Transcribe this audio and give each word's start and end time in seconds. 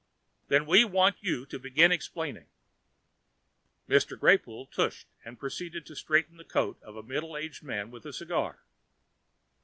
"Then 0.47 0.65
we 0.65 0.83
want 0.83 1.17
you 1.21 1.45
to 1.45 1.59
begin 1.59 1.91
explaining." 1.91 2.47
Mr. 3.87 4.17
Greypoole 4.19 4.65
tushed 4.71 5.05
and 5.23 5.37
proceeded 5.37 5.85
to 5.85 5.95
straighten 5.95 6.37
the 6.37 6.43
coat 6.43 6.81
of 6.81 6.95
a 6.95 7.03
middle 7.03 7.37
aged 7.37 7.61
man 7.61 7.91
with 7.91 8.07
a 8.07 8.11
cigar. 8.11 8.63